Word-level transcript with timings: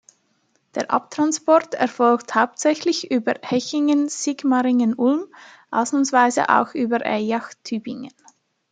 Der 0.73 0.89
Abtransport 0.89 1.75
erfolgt 1.75 2.33
hauptsächlich 2.33 3.11
über 3.11 3.35
Hechingen-Sigmaringen-Ulm, 3.43 5.25
ausnahmsweise 5.69 6.49
auch 6.49 6.73
über 6.73 7.05
Eyach-Tübingen. 7.05 8.11